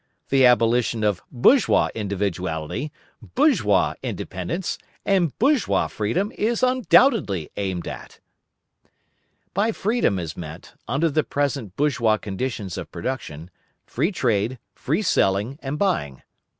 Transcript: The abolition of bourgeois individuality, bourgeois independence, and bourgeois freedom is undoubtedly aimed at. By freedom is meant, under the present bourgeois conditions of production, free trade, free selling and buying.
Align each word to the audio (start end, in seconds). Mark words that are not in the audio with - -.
The 0.29 0.47
abolition 0.47 1.03
of 1.03 1.21
bourgeois 1.31 1.89
individuality, 1.93 2.91
bourgeois 3.21 3.93
independence, 4.01 4.79
and 5.05 5.37
bourgeois 5.37 5.85
freedom 5.89 6.31
is 6.35 6.63
undoubtedly 6.63 7.51
aimed 7.55 7.87
at. 7.87 8.19
By 9.53 9.71
freedom 9.71 10.17
is 10.17 10.35
meant, 10.35 10.73
under 10.87 11.11
the 11.11 11.23
present 11.23 11.75
bourgeois 11.75 12.17
conditions 12.17 12.79
of 12.79 12.91
production, 12.91 13.51
free 13.85 14.11
trade, 14.11 14.57
free 14.73 15.03
selling 15.03 15.59
and 15.61 15.77
buying. 15.77 16.23